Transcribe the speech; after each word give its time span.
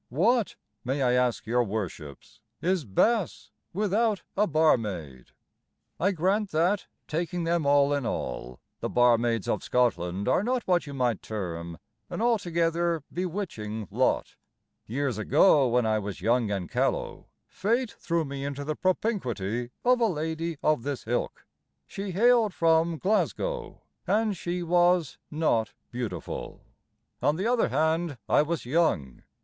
What, 0.09 0.55
may 0.83 1.03
I 1.03 1.13
ask 1.13 1.45
your 1.45 1.63
Worships, 1.63 2.41
Is 2.59 2.85
Bass 2.85 3.51
without 3.71 4.23
a 4.35 4.47
barmaid? 4.47 5.27
I 5.99 6.11
grant 6.11 6.49
that, 6.49 6.87
taking 7.07 7.43
them 7.43 7.67
all 7.67 7.93
in 7.93 8.03
all, 8.03 8.59
The 8.79 8.89
barmaids 8.89 9.47
of 9.47 9.61
Scotland 9.63 10.27
Are 10.27 10.43
not 10.43 10.63
what 10.65 10.87
you 10.87 10.95
might 10.95 11.21
term 11.21 11.77
An 12.09 12.19
altogether 12.19 13.03
bewitching 13.13 13.87
lot. 13.91 14.37
Years 14.87 15.19
ago, 15.19 15.67
when 15.67 15.85
I 15.85 15.99
was 15.99 16.19
young 16.19 16.49
and 16.49 16.67
callow, 16.67 17.27
Fate 17.45 17.91
threw 17.91 18.25
me 18.25 18.43
into 18.43 18.63
the 18.63 18.75
propinquity 18.75 19.69
Of 19.85 20.01
a 20.01 20.07
lady 20.07 20.57
of 20.63 20.81
this 20.81 21.05
ilk; 21.05 21.45
She 21.85 22.09
hailed 22.09 22.55
from 22.55 22.97
Glasgow, 22.97 23.83
And 24.07 24.35
she 24.35 24.63
was 24.63 25.19
not 25.29 25.73
beautiful; 25.91 26.65
On 27.21 27.35
the 27.35 27.45
other 27.45 27.69
hand, 27.69 28.17
I 28.27 28.41
was 28.41 28.65
young. 28.65 29.21